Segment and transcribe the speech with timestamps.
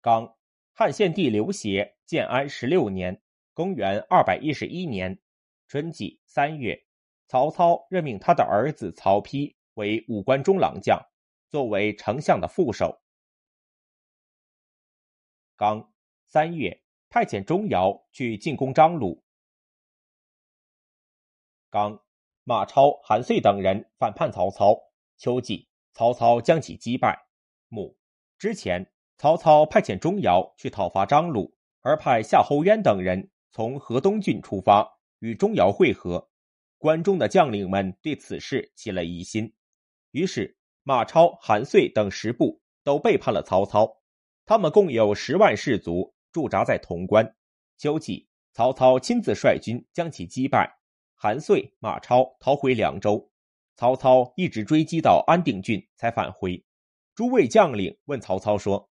[0.00, 0.36] 刚，
[0.72, 3.20] 汉献帝刘协建安十六年
[3.52, 5.20] （公元二百一十一年）
[5.66, 6.86] 春季三月，
[7.26, 11.04] 曹操任命他的儿子曹丕为武关中郎将，
[11.48, 13.02] 作为丞相的副手。
[15.56, 15.92] 刚
[16.24, 19.24] 三月，派遣钟繇去进攻张鲁。
[21.70, 22.00] 刚，
[22.44, 24.80] 马超、韩遂等人反叛曹操。
[25.16, 27.26] 秋季，曹操将其击败。
[27.66, 27.98] 母
[28.38, 36.30] 之前，曹操派遣钟繇去讨伐张鲁，而派夏侯渊等人从河东郡出发，与钟繇会合。
[36.78, 39.52] 关中的将领们对此事起了疑心，
[40.12, 43.92] 于是马超、韩遂等十部都背叛了曹操。
[44.46, 47.34] 他们共有十万士卒驻扎在潼关。
[47.76, 50.78] 秋季，曹操亲自率军将其击败。
[51.16, 53.28] 韩遂、马超逃回凉州。
[53.74, 56.64] 曹操一直追击到安定郡才返回。
[57.16, 58.87] 诸位将领问曹操说：“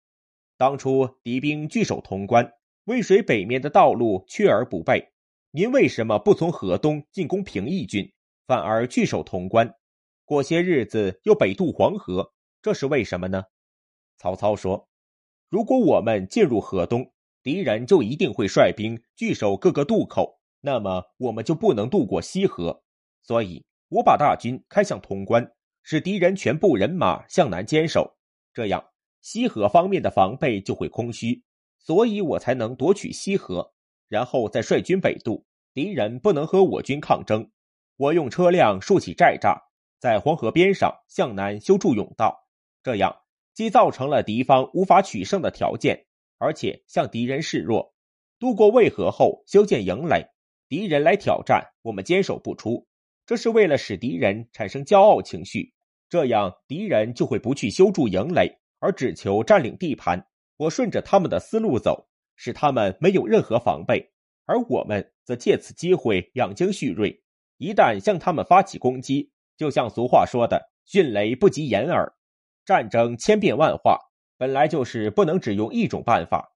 [0.62, 2.54] 当初敌兵据守潼关，
[2.84, 5.12] 渭水北面的道路缺而不备，
[5.50, 8.14] 您为什么不从河东进攻平邑郡，
[8.46, 9.74] 反而据守潼关？
[10.24, 13.46] 过些日子又北渡黄河，这是为什么呢？”
[14.22, 14.88] 曹操说
[15.50, 22.84] ：“如果我们进入河东，敌人就一定会率兵据守各个渡口，那么我们就不能渡过西河，
[23.24, 28.16] 所以。”我把大军开向潼关，使敌人全部人马向南坚守，
[28.54, 28.91] 这样
[29.22, 31.44] 西河方面的防备就会空虚，
[31.78, 33.74] 所以我才能夺取西河，
[34.08, 37.50] 然后再率军北渡，敌人不能和我军抗争。
[37.98, 39.56] 我用车辆竖起寨栅，
[40.00, 42.48] 在黄河边上向南修筑甬道，
[42.82, 43.16] 这样
[43.54, 46.06] 既造成了敌方无法取胜的条件，
[46.38, 47.94] 而且向敌人示弱。
[48.40, 50.26] 渡过渭河后修建营垒，
[50.68, 52.88] 敌人来挑战，我们坚守不出。
[53.28, 55.74] 这是为了使敌人产生骄傲情绪，
[56.10, 60.28] 这样敌人就会不去修筑营垒，而只求占领地盘。
[60.58, 64.12] 我顺着他们的思路走，使他们没有任何防备，
[64.46, 67.24] 而我们则借此机会养精蓄锐。
[67.58, 72.12] 一旦向他们发起攻击，就像俗话说的“迅雷不及掩耳”。
[72.66, 73.98] 战争千变万化，
[74.38, 76.54] 本来就是不能只用一种办法。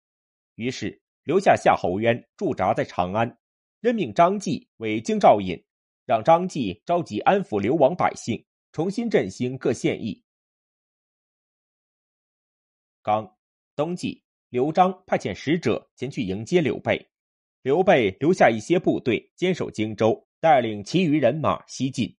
[0.55, 3.37] 于是留下夏侯渊驻扎在长安，
[3.79, 5.63] 任命张继为京兆尹。
[6.07, 10.24] 让张继召集安抚流亡百姓，重新振兴各县邑。
[13.05, 13.35] 刚
[13.75, 17.07] 冬季，刘璋派遣使者前去迎接刘备，
[17.61, 22.17] 刘备留下一些部队坚守荆州，带领其余人马西进。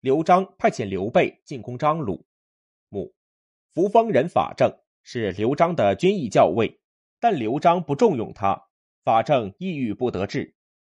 [0.00, 2.24] 刘璋派遣刘备进攻张鲁。
[2.88, 3.12] 母
[3.74, 4.72] 扶风人法正
[5.02, 6.78] 是刘璋的军役校尉，
[7.18, 8.68] 但刘璋不重用他，
[9.02, 10.54] 法正抑郁不得志。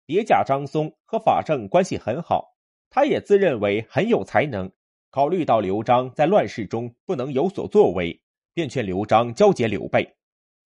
[0.04, 2.56] 别驾张松和法正关系很好，
[2.90, 4.72] 他也自认为很有才能。
[5.10, 8.20] 考虑到刘璋在乱世中不能有所作为，
[8.58, 10.16] 便劝刘璋交接刘备。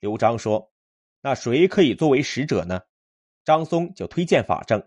[0.00, 0.72] 刘璋说
[1.20, 2.80] ：“那谁可以作为使者呢？”
[3.44, 4.82] 张松就推荐法正，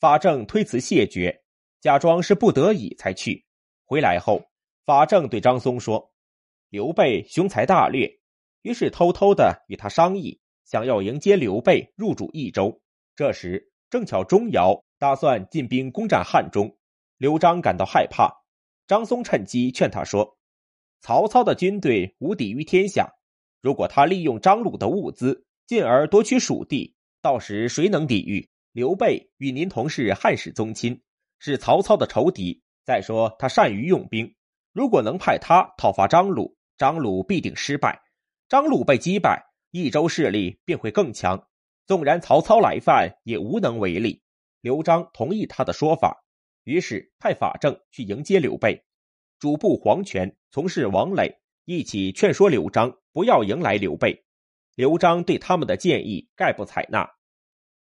[0.00, 1.42] 法正推辞谢绝，
[1.82, 3.44] 假装是不得已才去。
[3.84, 4.42] 回来后，
[4.86, 6.10] 法正对张松说
[6.70, 8.10] ：“刘备雄才大略。”
[8.62, 12.80] 于是偷偷的与他商议，想要迎接刘备入主益州。
[13.14, 13.70] 这时。
[13.88, 16.76] 正巧钟繇打算进兵攻占汉中，
[17.18, 18.28] 刘璋感到害怕。
[18.88, 20.35] 张松趁机劝他说
[21.00, 23.12] ：“曹操的军队无敌于天下，
[23.60, 28.48] 如果他利用张鲁的物资，进而夺取蜀地，到时谁能抵御？
[28.72, 31.00] 刘备与您同是汉室宗亲，
[31.38, 32.62] 是曹操的仇敌。
[32.84, 34.34] 再说他善于用兵，
[34.72, 38.00] 如果能派他讨伐张鲁，张鲁必定失败。
[38.48, 41.46] 张鲁被击败，益州势力便会更强。”
[41.86, 44.20] 纵然曹操来犯，也无能为力。
[44.60, 46.24] 刘璋同意他的说法，
[46.64, 48.84] 于是派法正去迎接刘备。
[49.38, 54.24] 主簿黄权、从事王磊一起劝说刘璋不要迎来刘备。
[54.74, 57.10] 刘璋对他们的建议概不采纳。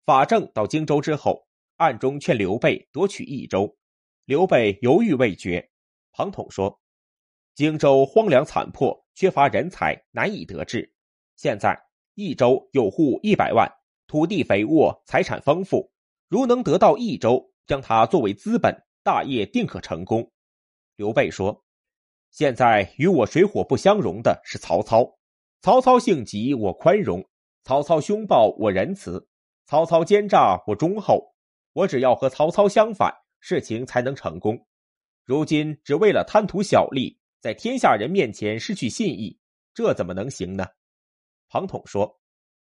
[0.06, 3.78] 法正到荆州之后，暗中劝刘备夺取益州。
[4.26, 5.70] 刘备犹豫未决。
[6.14, 6.82] 庞统说
[7.54, 10.94] ：“荆州荒凉残破，缺乏人才，难以得志。
[11.36, 11.78] 现在
[12.14, 13.70] 益州有户一百万。”
[14.08, 15.90] 土地肥沃，财产丰富，
[16.28, 20.30] 如能得到益州，将它作为资本，大业定可成功。
[21.02, 21.64] 刘备说
[22.30, 25.18] ：“现在与我水火不相容的是曹操。
[25.60, 27.20] 曹操性急，我宽容；
[27.64, 29.18] 曹操凶暴，我仁慈；
[29.66, 31.34] 曹操奸诈，我忠厚。
[31.74, 34.68] 我只要和曹操相反，事情才能成功。
[35.26, 39.40] 如今只为了贪图小利，在天下人面前失去信义，
[39.74, 40.68] 这怎么能行呢？”
[41.50, 42.20] 庞统说：“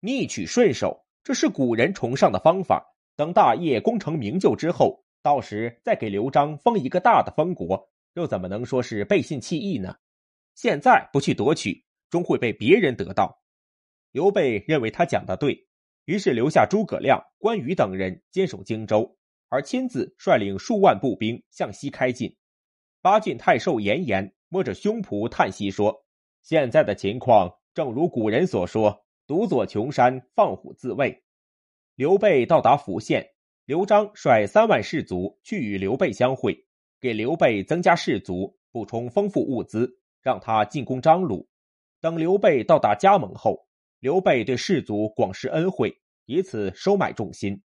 [0.01, 2.83] 逆取顺守。”这是古人崇尚的方法。
[3.15, 9.97] 等大业功成名就之后，到时再给刘璋封一个大的封国，又怎么能说是背信弃义呢？
[10.55, 13.43] 现在不去夺取，终会被别人得到。
[14.11, 15.67] 刘备认为他讲的对，
[16.05, 19.17] 于是留下诸葛亮、关羽等人坚守荆州，
[19.49, 22.37] 而亲自率领数万步兵向西开进。
[23.01, 26.05] 八郡太守严颜摸着胸脯叹息说
[26.43, 31.25] ：“现在的情况正如古人所说，独坐穷山，放虎自卫。”
[31.97, 33.27] 刘备到达福县，
[33.65, 36.67] 刘璋率三万士卒去与刘备相会，
[37.03, 41.49] 给刘备增加士卒，补充丰富物资，让他进攻张鲁。
[42.01, 43.67] 等刘备到达加盟后，
[43.99, 47.61] 刘备对士卒广施恩惠，以此收买众心。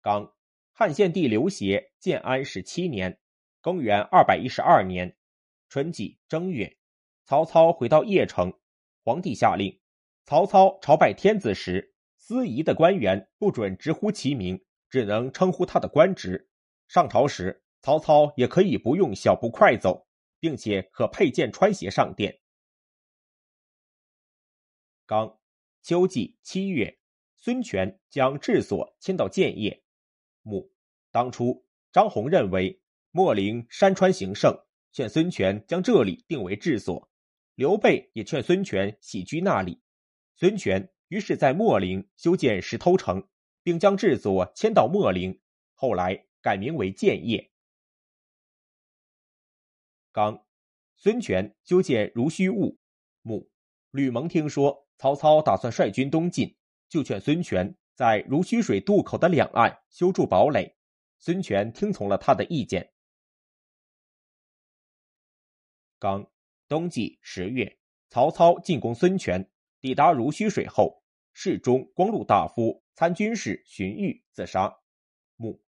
[0.00, 0.32] 刚，
[0.72, 3.20] 汉献帝刘协建安十七年，
[3.60, 5.14] 公元二百一十二年
[5.68, 6.78] 春季正月，
[7.26, 8.50] 曹操回到邺城，
[9.02, 9.78] 皇帝下令，
[10.24, 16.48] 曹操朝拜天子时，司仪的官员不准直呼其名，只能称呼他的官职。
[16.88, 20.06] 上朝时，曹操也可以不用小步快走，
[20.40, 22.40] 并且可佩剑穿鞋上殿。
[25.06, 25.38] 刚，
[25.82, 26.98] 秋季七月，
[27.36, 29.82] 孙权将治所迁到建业。
[30.42, 30.72] 母，
[31.10, 32.82] 当初张宏认为
[33.12, 34.58] 秣陵山川形胜，
[34.92, 37.10] 劝孙权将这里定为治所。
[37.54, 39.80] 刘备也劝孙权徙居那里。
[40.34, 43.28] 孙权于是，在秣陵修建石头城，
[43.62, 45.40] 并将治所迁到秣陵，
[45.74, 47.50] 后来改名为建业。
[50.12, 50.46] 刚，
[50.94, 52.78] 孙权修建如须坞。
[53.22, 53.50] 母，
[53.90, 54.84] 吕蒙听说。
[54.96, 56.56] 曹操打算率军东进，
[56.88, 60.76] 就劝孙权在如须水渡口的两岸修筑堡垒。
[61.18, 62.92] 孙权听从了他的意见。
[65.98, 66.30] 刚
[66.68, 69.50] 冬季十月，曹操进攻孙权，
[69.80, 71.02] 抵达如须水后，
[71.32, 74.78] 侍中、光禄大夫、参军事荀彧自杀。
[75.36, 75.63] 木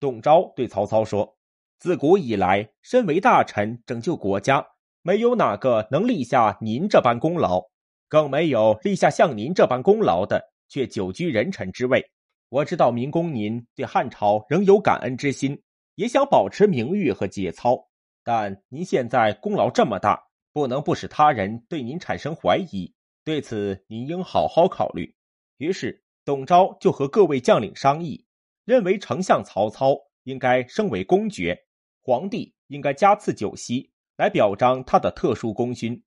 [0.00, 1.36] 董昭对曹操说
[1.78, 4.66] ：“自古以来，身为大臣拯救国家，
[5.02, 7.62] 没有哪个能立下您这般功劳。”
[8.08, 12.04] 更没有立下像您这般功劳的，却久居人臣之位。
[12.48, 15.62] 我知道明公您对汉朝仍有感恩之心，
[15.94, 17.88] 也想保持名誉和节操。
[18.24, 20.20] 但您现在功劳这么大，
[20.52, 22.92] 不能不使他人对您产生怀疑。
[23.22, 25.14] 对此，您应好好考虑。
[25.58, 28.24] 于是，董昭就和各位将领商议，
[28.70, 31.66] 认为丞相曹操应该升为公爵，
[32.00, 36.00] 皇帝应该加赐酒席来表彰他的特殊功勋。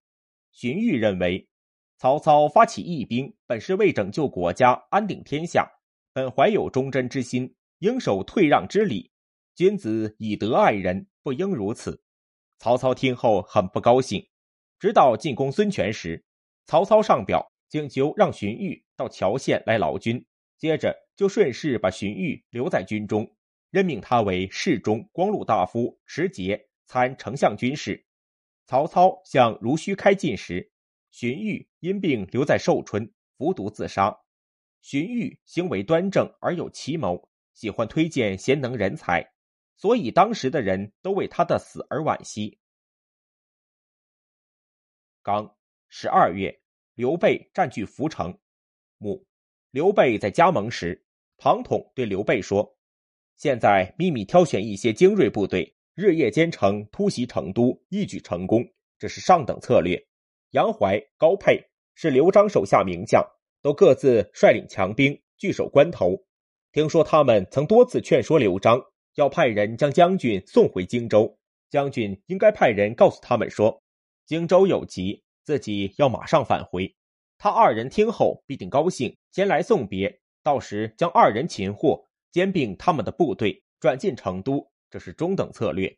[0.54, 1.50] 荀彧认为。
[1.98, 5.69] 曹操发起义兵，本是为拯救国家、安定天下，
[6.13, 9.12] 本怀有忠贞之心，应守退让之礼。
[9.56, 12.01] 君子以德爱人，不应如此。
[12.59, 14.25] 曹操听后很不高兴。
[14.80, 16.24] 直到进攻孙权时，
[16.66, 20.25] 曹操上表请求让荀彧到谯县来劳军，
[20.63, 23.36] 接着就顺势把荀彧留在军中，
[23.69, 28.07] 任命他为侍中、光禄大夫、持节、参丞相军事。
[28.65, 30.71] 曹操向如须开进时。
[31.12, 34.21] 荀彧因病留在寿春，服毒自杀。
[34.80, 39.33] 荀彧行为端正而有奇谋，喜欢推荐贤能人才，
[39.75, 42.57] 所以当时的人都为他的死而惋惜。
[45.21, 45.57] 刚
[45.89, 46.62] 十二月，
[46.94, 48.39] 刘备占据涪城。
[48.98, 49.27] 母
[49.74, 51.04] 刘备在加盟时，
[51.36, 52.78] 庞统对刘备说
[53.38, 58.64] ：“现在秘密挑选一些精锐部队，日夜兼程突袭成都，一举成功，
[59.00, 60.00] 这是上等策略。”
[60.54, 61.59] 杨怀、高沛
[61.95, 63.26] 是刘璋手下名将，
[63.64, 66.24] 都各自率领强兵据守关头。
[66.71, 68.80] 听说他们曾多次劝说刘璋
[69.16, 71.36] 要派人将将军送回荆州，
[71.71, 73.81] 将军应该派人告诉他们说，
[74.28, 76.95] 荆州有急，自己要马上返回。
[77.44, 80.21] 他二人听后必定高兴，前来送别。
[80.44, 85.94] 到时将二人擒获，兼并他们的部队，转进成都，这是中等策略。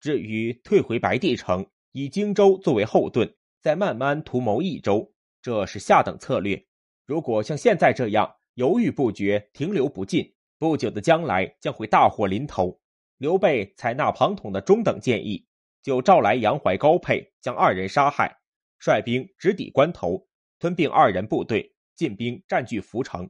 [0.00, 3.30] 至于退回白帝城，以荆州作为后盾。
[3.60, 6.64] 再慢慢图谋益州，这是下等策略。
[7.04, 12.80] 如果像现在这样犹豫不决、停留不进，不久的将来将会大祸临头。
[13.18, 15.46] 刘备采纳庞统的中等建议，
[15.82, 18.34] 就召来杨怀、高沛，将二人杀害，
[18.78, 20.26] 率兵直抵关头，
[20.60, 23.28] 吞并二人部队，进兵占据涪城。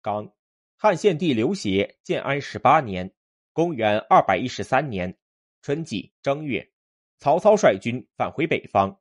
[0.00, 0.34] 刚，
[0.76, 3.14] 汉献帝刘协建安十八年，
[3.52, 5.16] 公元二百一十三年。
[5.62, 6.72] 春季正月，
[7.18, 9.00] 曹操率军返回北方。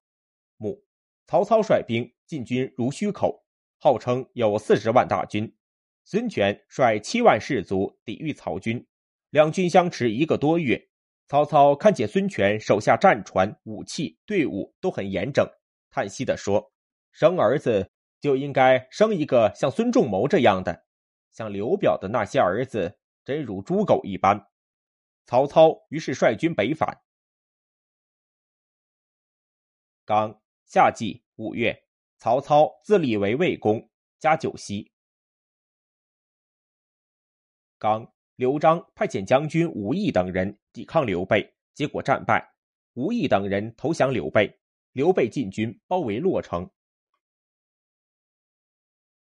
[0.57, 0.85] 母
[1.25, 3.43] 曹操率兵进军如须口，
[3.79, 5.51] 号称有四十万大军。
[6.03, 8.85] 孙权率七万士卒抵御曹军，
[9.31, 10.90] 两军相持一个多月。
[11.31, 15.50] 曹操看见孙权手下战船、武器、队伍都很严整，
[15.89, 16.73] 叹息地说
[17.13, 20.83] ：“生儿子就应该生一个像孙仲谋这样的，
[21.31, 24.45] 像刘表的那些儿子，真如猪狗一般。”
[25.25, 27.01] 曹操于是率军北返。
[30.03, 31.85] 刚夏季五月，
[32.17, 34.91] 曹操自立为魏公，加九锡。
[37.79, 38.11] 刚
[38.41, 42.55] 刘璋派遣将军吴懿等人抵抗刘备，结果战败，
[42.93, 44.60] 吴懿等人投降刘备，
[44.93, 46.67] 刘备进军包围洛城。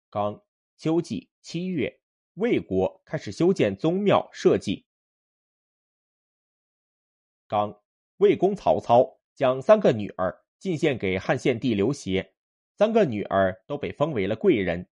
[0.10, 0.44] 刚
[0.78, 2.02] 秋季七月，
[2.34, 4.84] 魏国开始修建宗庙社稷。
[7.48, 7.84] 刚
[8.18, 10.44] 魏公曹操将三个女儿。
[10.58, 12.34] 进献给汉献帝刘协，
[12.78, 14.90] 三个女儿都被封为了贵人。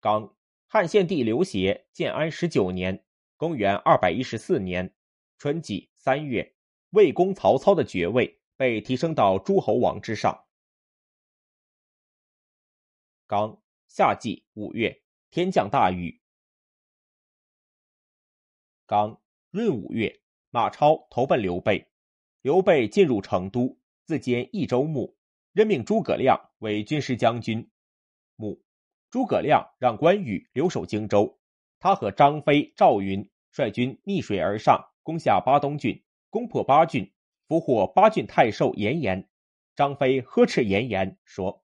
[0.00, 0.36] 刚
[0.74, 3.04] 汉献帝刘协建安十九年
[3.38, 4.92] （公元二百一十四年）
[5.38, 6.56] 春季三月，
[6.90, 10.46] 魏公曹操的爵位被提升到诸侯王之上。
[13.28, 15.00] 刚夏季五月，
[15.30, 16.20] 天降大雨。
[18.84, 21.86] 刚闰五月，马超投奔刘备。
[22.42, 25.16] 刘备进入成都，自兼益州牧，
[25.52, 27.70] 任命诸葛亮为军师将军。
[28.34, 28.60] 牧
[29.14, 31.38] 诸葛亮让关羽留守荆州，
[31.78, 37.12] 他和张飞、赵云率军逆水而上，攻下巴东郡，攻破巴郡，
[37.46, 39.30] 俘获巴郡太守严颜。
[39.76, 41.62] 张飞呵斥严颜说：“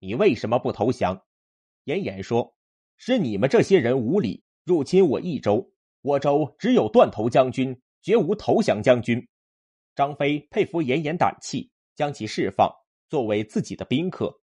[0.00, 1.24] 你为什么不投降？”
[1.84, 2.58] 严颜说
[2.98, 5.72] ：“是你们这些人无礼，入侵我益州。
[6.02, 9.26] 我州只有断头将军，绝无投降将军。”
[9.96, 12.70] 张飞佩服严颜胆气，将其释放，
[13.08, 14.42] 作为自己的宾客。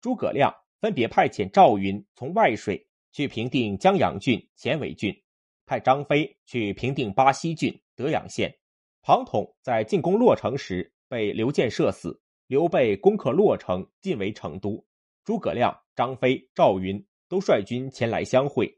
[0.00, 5.16] 诸葛亮分别派遣赵云从外水去平定江阳郡、前尾郡，
[5.64, 8.52] 派张飞去平定巴西郡、德阳县。
[9.00, 12.20] 庞统在进攻洛城时被刘建射死。
[12.48, 14.84] 刘备攻克洛城，进围成都。
[15.24, 18.76] 诸葛亮、张飞、赵云都率军前来相会。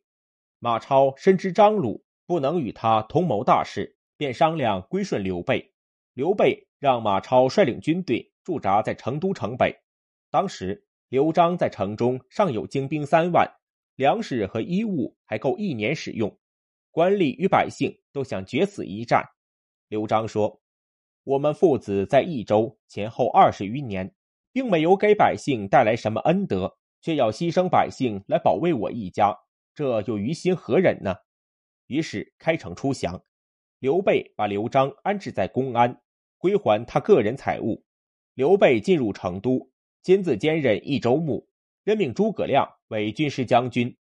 [0.59, 5.73] 马超深知张鲁不能与他同谋大事，便商量归顺刘备。
[6.13, 9.75] 刘备让马超率领军队驻扎在成都城北。
[10.31, 13.49] 当时刘璋在城中尚有精兵三万，
[13.95, 16.37] 粮食和衣物还够一年使用。
[16.91, 19.25] 官吏与百姓都想决死一战。
[19.87, 20.61] 刘璋说
[21.23, 24.13] ：“我们父子在益州前后二十余年，
[24.53, 29.39] 并没有给百姓带来什么恩德，却要牺牲百姓来保卫我一家，
[29.73, 31.15] 这又于心何忍呢？”
[31.87, 33.23] 于是开城出降。
[33.79, 36.01] 刘备把刘璋安置在公安。
[36.39, 37.85] 归还他个人财物。
[38.35, 39.71] 刘备进入成都，
[40.05, 41.49] 亲自兼任益州牧，
[41.83, 43.97] 任命诸葛亮为军师将军。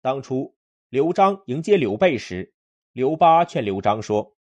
[0.00, 0.54] 当初
[0.90, 2.54] 刘璋迎接刘备时，
[2.92, 4.36] 刘巴劝刘璋说：“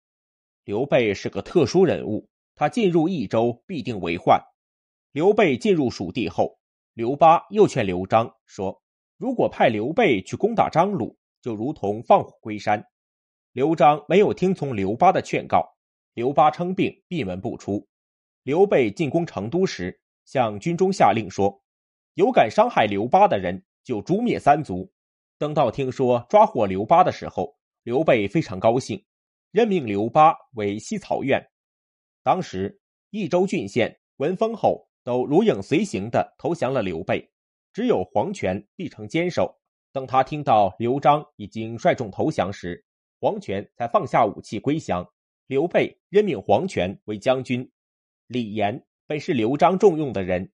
[0.64, 4.40] 刘备是个特殊人物，他进入益州必定为患。”
[5.12, 6.60] 刘备进入蜀地后，
[6.94, 8.84] 刘巴又劝刘璋说
[9.18, 12.86] ：“如果派刘备去攻打张鲁，就如同放虎归山。”
[13.52, 15.76] 刘璋没有听从刘巴的劝告。
[16.14, 17.88] 刘巴称病，闭门不出。
[18.44, 21.64] 刘备进攻成都时，向军中下令说
[22.16, 24.92] ：“有敢伤害刘巴的人，就诛灭三族。”
[25.38, 29.04] 等到听说抓获刘巴的时候，刘备非常高兴，
[29.52, 31.46] 任命刘巴为西曹院。
[32.24, 37.30] 当时益州郡县闻风后，都如影随形的投降了刘备，
[37.74, 39.60] 只有黄权必城坚守。
[39.92, 42.86] 等他听到刘璋已经率众投降时，
[43.20, 45.08] 黄权才放下武器归降。
[45.48, 47.70] 刘备任命黄权为将军，
[48.28, 50.52] 李严本是刘璋重用的人，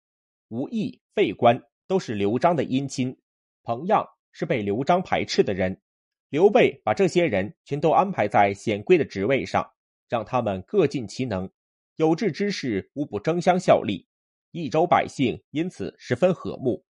[0.47, 3.17] 吴懿、费观都是刘璋的姻亲，
[3.63, 5.81] 彭样是被刘璋排斥的人。
[6.29, 9.71] 刘备把这些人全都安排在显贵的职位上，
[10.07, 11.49] 让他们各尽其能，
[11.95, 14.07] 有志之士无不争相效力，
[14.51, 16.85] 益州百姓因此十分和睦。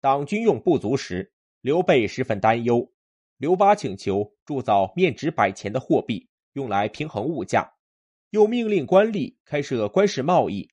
[0.00, 2.92] 当军用不足时，刘备十分担忧，
[3.36, 6.28] 刘巴请求铸造面值百钱的货币。
[6.52, 7.74] 用来平衡物价，
[8.30, 10.70] 又命令官吏开设官市贸易。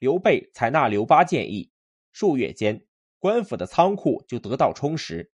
[0.00, 1.70] 刘备采纳刘巴建议，
[2.10, 2.86] 数月间，
[3.18, 5.30] 官府的仓库就得到充实。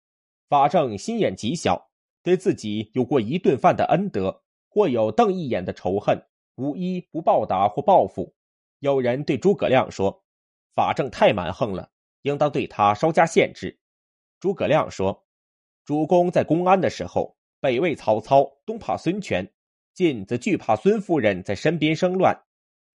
[0.49, 1.93] 法正心眼极小，
[2.25, 8.35] 对自己有过一顿饭的恩德，或有瞪一眼的仇恨，无一不报答或报复。
[8.81, 10.25] 有人对诸葛亮说
[10.75, 11.93] ：“法正太蛮横了，
[12.23, 13.79] 应当对他稍加限制。”
[14.41, 15.25] 诸葛亮说
[15.87, 19.49] ：“主公在公安的时候，北畏曹操，东怕孙权。”
[19.95, 22.43] 晋则惧怕孙夫人在身边生乱，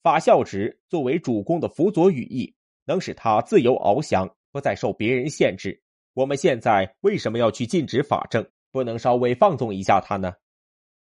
[0.02, 2.56] 法孝直作为主公的辅佐羽翼，
[2.86, 5.82] 能使他自由翱翔，不再受别人限制。
[6.14, 8.46] 我们现在为什么要去禁止法正？
[8.72, 10.34] 不能稍微放纵一下他呢？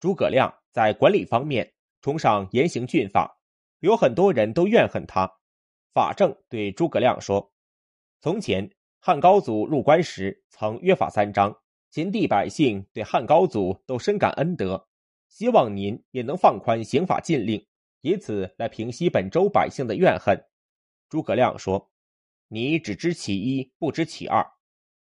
[0.01, 3.39] 诸葛亮在管理方面崇尚严刑峻法，
[3.81, 5.31] 有很多人都怨恨他。
[5.93, 7.53] 法正对诸葛亮说
[8.23, 11.55] ：“从前汉高祖入关时曾约法三章，
[11.91, 14.87] 秦地百姓对汉高祖都深感恩德。”
[15.29, 17.67] 希望您也能放宽刑法禁令，
[18.01, 20.45] 以此来平息本州百姓的怨恨。
[21.09, 21.91] 诸葛亮说
[22.49, 24.47] ：“你只知其一，不知其二。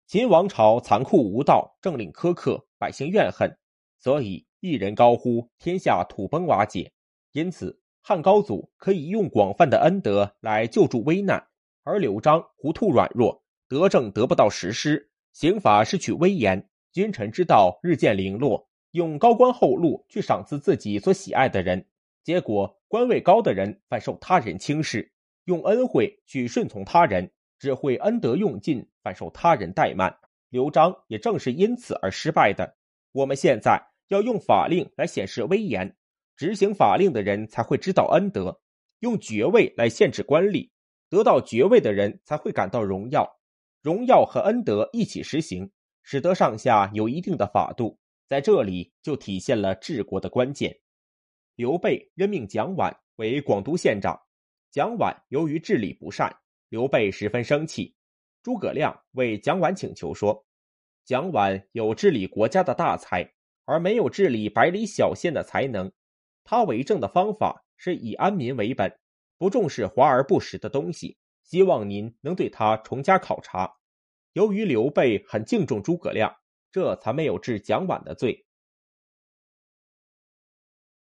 [0.06, 3.58] 秦王朝残酷无道，政令苛刻，百姓怨恨，
[3.98, 6.92] 所以一人高呼天下土崩瓦解。
[7.32, 11.48] 因此，汉高祖可以用广泛的恩德来救助危难，
[11.82, 21.88] 而刘璋糊涂软弱，德政得不到实施，刑法失去威严，君臣之道日渐零落，用高官厚禄去赏赐自己所喜爱的人，
[22.22, 25.12] 结果官位高的人反受他人轻视。”
[25.46, 30.18] 用恩惠去顺从他人，只会恩德用尽，反受他人怠慢。
[30.48, 32.76] 刘璋也正是因此而失败的。
[33.12, 35.96] 我们现在要用法令来显示威严，
[36.36, 38.60] 执行法令的人才会知道恩德；
[38.98, 40.70] 用爵位来限制官吏，
[41.08, 43.38] 得到爵位的人才会感到荣耀。
[43.82, 45.70] 荣耀和恩德一起实行，
[46.02, 50.76] 使得上下有一定的法度，在这里就体现了治国的关键。
[51.56, 54.20] 刘备任命蒋琬为广都县长。
[54.70, 56.36] 蒋琬由于治理不善，
[56.68, 57.96] 刘备十分生气。
[58.42, 60.46] 诸葛亮为蒋琬请求说
[61.04, 63.32] ：“蒋琬有治理国家的大才，
[63.64, 65.90] 而没有治理百里小县的才能。
[66.44, 68.98] 他为政的方法是以安民为本，
[69.38, 71.18] 不重视华而不实的东西。
[71.42, 73.76] 希望您能对他重加考察。”
[74.34, 76.36] 由于刘备很敬重诸葛亮，
[76.70, 78.45] 这才没有治蒋琬的罪。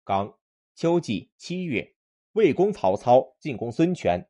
[0.04, 0.38] 刚
[0.76, 1.96] 秋季七月。
[2.34, 4.26] 魏公曹操进攻孙权，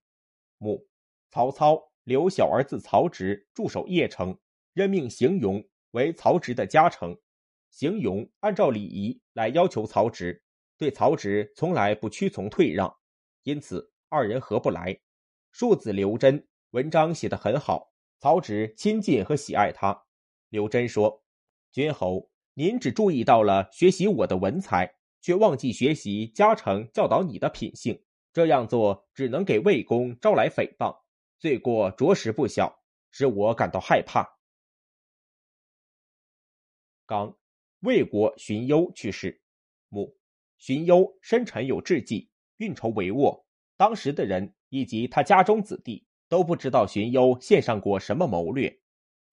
[0.58, 0.88] 母
[1.30, 4.36] 曹操留小儿子曹植驻守邺城，
[4.74, 7.16] 任命邢荣为曹植的家臣。
[7.70, 10.44] 邢荣按照礼仪来要求曹植，
[10.80, 12.92] 对曹植从来不屈从退让，
[13.44, 15.00] 因此二人合不来。
[15.52, 20.06] 庶子刘桢文章写得很好，曹植亲近和喜爱他。
[20.50, 21.24] 刘桢说
[21.72, 31.02] ：“君侯，您只注意到了学习我的文才。”却忘记学习嘉诚教导你的品性，这样做只能给魏公招来诽谤，
[31.40, 34.40] 罪过着实不小，使我感到害怕。
[37.06, 37.38] 刚，
[37.82, 39.42] 魏国荀攸去世，
[39.90, 40.18] 母
[40.58, 43.44] 荀攸深沉有志气，运筹帷幄，
[43.78, 48.80] 当时的人以及他家中子弟都不知道荀攸献上过什么谋略。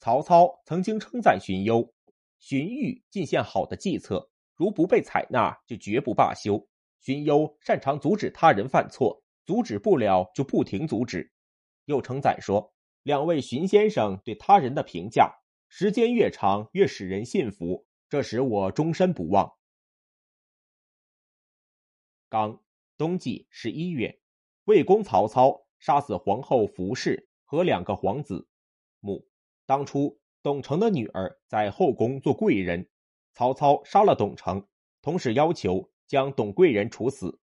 [0.00, 1.94] 曹操曾经称赞荀攸，
[2.38, 4.30] 荀彧尽献好的计策。
[4.58, 6.68] 如不被采纳，就绝不罢休。
[7.00, 11.32] 荀攸擅长阻止他人犯错，阻止不了就不停阻止。
[11.84, 15.32] 又称赞说：“两位荀先生对他人的评价，
[15.68, 19.54] 时间越长越使人信服，这使我终身不忘。”
[22.28, 22.60] 刚
[22.96, 24.20] 冬季十一月，
[24.64, 28.48] 魏公曹操杀死皇后伏氏和两个皇子。
[28.98, 29.28] 母
[29.66, 32.90] 当初董承的女儿在后宫做贵人。
[33.38, 34.66] 曹操杀了董承，
[35.00, 37.38] 同时要求将董贵人处死。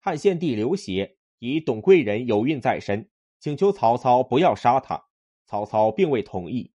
[0.00, 5.00] 汉献帝刘协以董贵人有孕在身，请求曹操不要杀他。
[5.46, 6.72] 曹操并未同意。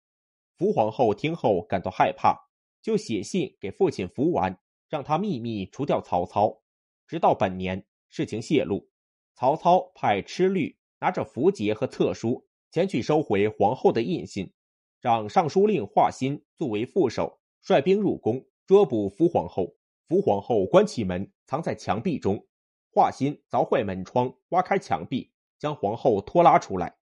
[0.57, 2.38] 伏皇后听后感到害怕，
[2.81, 4.57] 就写信给父亲伏完，
[4.88, 6.62] 让他秘密除掉曹操。
[7.09, 8.88] 直到本年，事情泄露，
[9.35, 14.53] 曹操派郅律拿着符节和册书前去收回皇后的印信，
[15.01, 18.46] 让尚书令华歆作为副手，率兵入宫。
[18.66, 19.77] 捉捕伏皇后，
[20.09, 22.46] 伏皇后关起门，藏在墙壁中。
[22.90, 26.98] 华歆凿坏门窗，挖开墙壁，将皇后拖拉出来。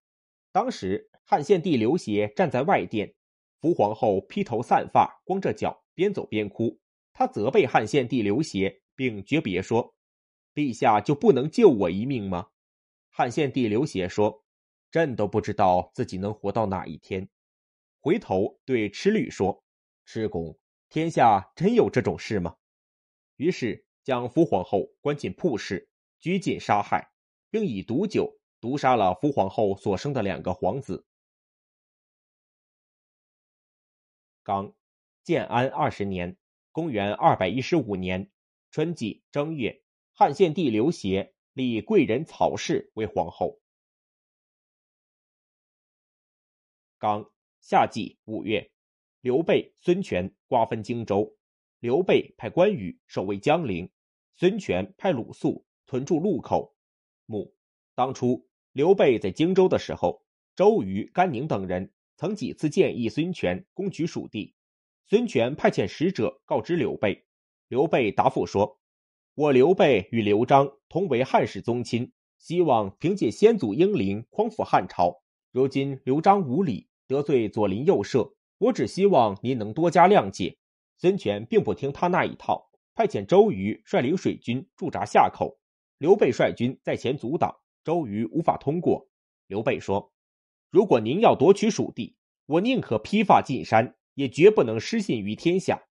[0.53, 3.14] 当时汉献帝刘协站在外殿，
[3.61, 6.79] 伏皇后披头散发，光着脚，边走边哭。
[7.12, 9.94] 他责备汉献帝刘协，并诀别说
[10.55, 12.51] ：“陛下就不能救我一命吗？”
[13.11, 14.44] 汉献帝刘协说
[14.90, 17.29] ：“朕都不知道自己能活到哪一天。”
[18.01, 19.62] 回头对郅律说
[20.07, 20.57] ：“郅公。”
[20.90, 22.57] 天下真有这种事吗？
[23.37, 27.12] 于是将伏皇后关进铺室，拘禁杀害，
[27.48, 31.07] 并以毒酒毒杀了伏皇后所生的两个皇子。
[34.42, 34.74] 刚，
[35.22, 36.37] 建安二十年
[36.72, 38.29] （公元二百一十五年）
[38.72, 43.61] 春季正月，汉献帝刘协立贵人曹氏为皇后。
[46.98, 48.69] 刚，夏季五月。
[49.22, 51.37] 刘备、孙权瓜分荆州，
[51.78, 53.90] 刘备派关羽守卫江陵，
[54.37, 56.74] 孙权派鲁肃屯驻路口。
[57.26, 57.54] 母
[57.94, 60.24] 当初刘备在荆州的时候，
[60.56, 64.54] 周瑜、甘宁等人曾几次建议孙权攻取蜀地。
[65.06, 67.26] 孙权派遣使者告知刘备，
[67.68, 68.80] 刘备答复说
[69.37, 75.22] ：“我刘备与刘璋同为汉室宗亲，希望凭借先祖英灵匡扶汉朝。
[75.52, 80.59] 如今刘璋无礼，得罪左邻右舍。”我只希望您能多加谅解。
[80.99, 85.59] 孙权并不听他那一套，派遣周瑜率领水军驻扎夏口。
[85.96, 89.09] 刘备率军在前阻挡，周瑜无法通过。
[89.46, 90.12] 刘备说
[90.70, 95.83] ：“如果您要夺取蜀地，我宁可披发进山，也绝不能失信于天下。”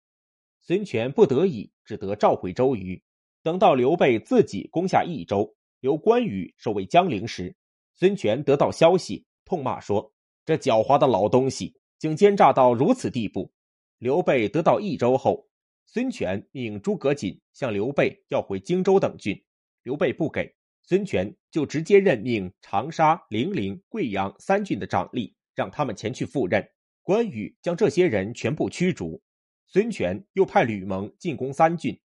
[0.60, 3.02] 孙权不得已，只得召回周瑜。
[3.42, 7.56] 等到刘备自己攻下益州，由关羽守卫江陵时，
[7.94, 10.12] 孙权得到消息，痛骂说
[10.44, 13.52] ：“这狡猾的老东西，竟奸诈到如此地步！”
[13.98, 15.48] 刘备得到益州后，
[15.84, 19.42] 孙权命诸葛瑾向刘备要回荆州等郡，
[19.82, 26.70] 刘备不给，孙权就直接任命长沙、零陵、贵阳三郡的长吏，让他们前去赴任。
[27.02, 29.22] 关羽将这些人全部驱逐。
[29.66, 31.98] 孙权又派吕蒙进攻三郡。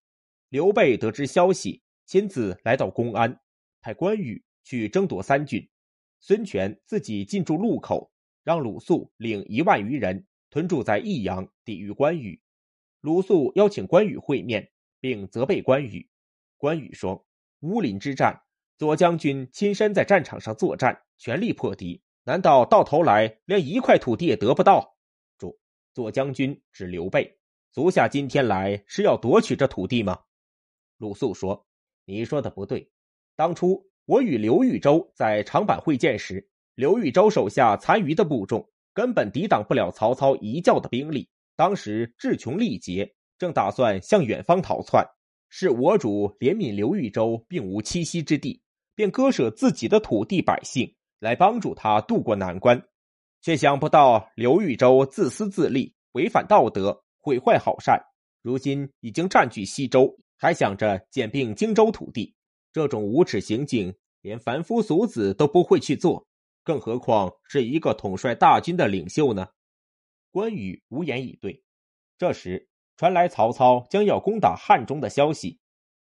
[0.47, 3.39] 刘备得知消息，亲自来到公安，
[3.81, 5.69] 派关羽去争夺三郡。
[6.21, 8.12] 孙权自己进驻路口，
[8.43, 12.41] 让鲁肃领一万余人屯驻在益阳，抵御关羽。
[13.01, 16.09] 鲁肃邀请关羽会面，并责备关羽。
[16.57, 17.25] 关羽说
[17.61, 18.41] ：“乌林之战，
[18.77, 24.97] 左将军亲身在战场上作战，全力破敌，难道到头来连一块土地也得不到？”
[25.37, 25.59] 主
[25.93, 27.37] 左将军指刘备，
[27.71, 30.21] 足下今天来是要夺取这土地吗？
[30.97, 31.65] 鲁肃说
[32.05, 32.89] ：“你说的不对。
[33.35, 41.29] 当初我与刘豫州在长坂会见时，刘豫州手下残余的部众根本抵挡不了曹操一教的兵力。
[41.55, 45.05] 当时志穷力竭，正打算向远方逃窜。
[45.49, 48.61] 是我主怜悯刘豫州并无栖息之地，
[48.95, 52.83] 便割舍自己的土地百姓来帮助他渡过难关。
[53.41, 58.01] 却想不到刘豫州自私自利，违反道德，毁坏好善，
[58.41, 62.35] 如今已经占据西周。”还想着兼并荆州土地，
[62.73, 66.27] 这种无耻行径，连凡夫俗子都不会去做，
[66.63, 69.47] 更何况是一个统帅大军的领袖呢？
[70.31, 71.63] 关羽无言以对。
[72.17, 75.59] 这时传来曹操将要攻打汉中的消息，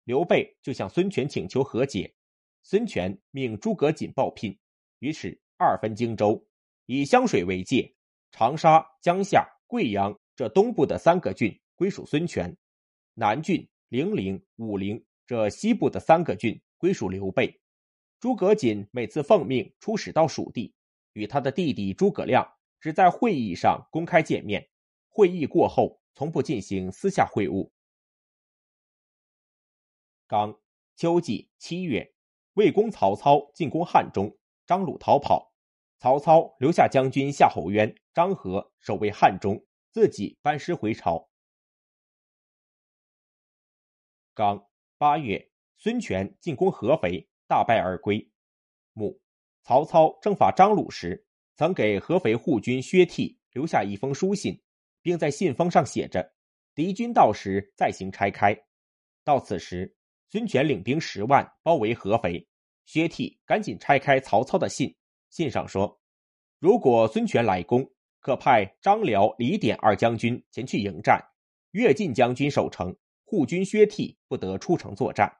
[0.04, 2.14] 刘备就向孙权请求和解。
[2.62, 4.58] 孙权命诸葛瑾报聘，
[4.98, 6.44] 于是二分荆州，
[6.86, 7.94] 以湘水为界，
[8.32, 12.56] 长沙、江夏、贵阳这东部的三个郡归属孙权，
[13.14, 13.68] 南郡。
[13.90, 17.58] 零陵、武陵这西部的三个郡归属刘备。
[18.20, 20.74] 诸葛瑾每次奉命出使到蜀地，
[21.12, 24.68] 与他的弟弟诸葛亮只在会议上公开见面，
[25.08, 27.70] 会议过后从不进行私下会晤。
[30.26, 30.60] 刚
[30.96, 32.12] 秋季七月，
[32.54, 35.54] 魏公曹操进攻汉中，张鲁逃跑，
[35.98, 41.30] 曹操留下将军夏侯渊、张合守卫汉中，自己班师回朝。
[44.34, 48.30] 刚八月，孙权进攻合肥，大败而归。
[48.92, 49.20] 母
[49.62, 54.62] 曹操征伐张鲁时，曾给合肥护军薛悌留下一封书信，
[55.02, 56.32] 并在信封上写着
[56.76, 58.56] ：“敌军到时再行拆开。”
[59.24, 59.96] 到此时，
[60.30, 62.46] 孙权领兵十万包围合肥，
[62.84, 64.94] 薛悌赶紧拆开曹操的信，
[65.30, 66.00] 信上说
[66.60, 71.20] ：“如果孙权来攻，可派张辽、李典二将军前去迎战，
[71.70, 72.94] 乐进将军守城。”
[73.30, 75.30] 护军薛悌不得出城作战，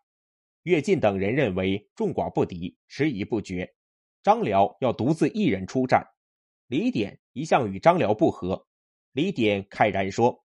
[0.68, 3.74] 乐进等人认为众寡不敌，迟疑不决。
[4.22, 6.06] 张辽要独自一人出战，
[6.66, 8.66] 李典一向与张辽不和。
[9.12, 10.44] 李典慨然说：“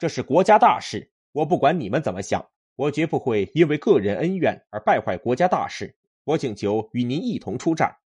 [0.00, 2.44] 这是国家大事，我不管你们怎么想，
[2.74, 5.96] 我绝不会因为个人恩怨而败坏国家大事。
[6.24, 7.98] 我请求与您一同出战。”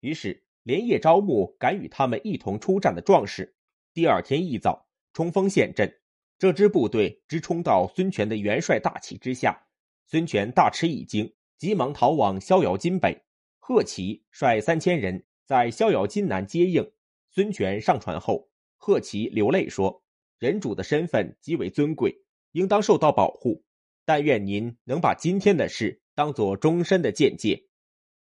[0.00, 3.54] 于是连夜招募敢与他们一同出战的壮士。
[3.92, 6.00] 第二天一早，冲锋陷阵。
[6.38, 9.66] 这支部队直冲到孙权的元帅大旗之下，
[10.06, 13.24] 孙权大吃一惊，急忙逃往逍遥津北。
[13.58, 16.92] 贺齐率三千人在逍遥津南接应。
[17.30, 20.02] 孙权上船后，贺齐流泪说
[20.38, 23.64] ：“人主的身份极为尊贵，应当受到保护。
[24.04, 27.66] 但愿您能把今天的事当作终身的见解。”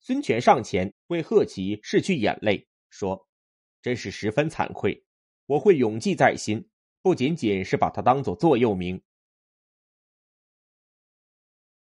[0.01, 3.27] 孙权上前为贺齐拭去眼泪，说
[3.81, 5.05] ：“真是十分惭愧，
[5.45, 6.67] 我会永记在心。”
[7.01, 9.01] 不仅仅是把他当做座右铭。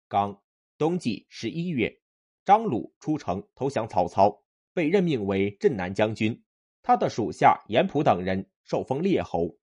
[0.07, 0.41] 刚
[0.77, 1.99] 冬季十一月，
[2.45, 6.43] 张鲁出城投降曹操，被任命为镇南将军。
[6.81, 9.57] 他的属下严普等人受封列侯，